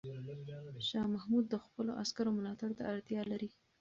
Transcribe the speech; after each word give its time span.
شاه 0.87 1.07
محمود 1.15 1.45
د 1.49 1.55
خپلو 1.65 1.91
عسکرو 2.03 2.31
ملاتړ 2.37 2.69
ته 2.77 2.83
اړتیا 2.93 3.21
لري. 3.31 3.49